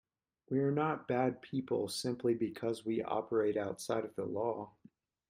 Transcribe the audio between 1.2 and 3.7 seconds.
people simply because we operate